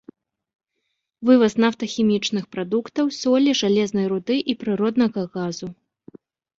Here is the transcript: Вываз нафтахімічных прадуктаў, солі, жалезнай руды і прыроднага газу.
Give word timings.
Вываз 1.31 1.53
нафтахімічных 1.65 2.43
прадуктаў, 2.57 3.05
солі, 3.21 3.51
жалезнай 3.63 4.05
руды 4.17 4.43
і 4.51 4.61
прыроднага 4.67 5.21
газу. 5.41 5.67